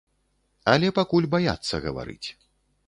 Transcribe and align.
Але 0.73 0.87
пакуль 1.01 1.31
баяцца 1.37 1.85
гаварыць. 1.89 2.27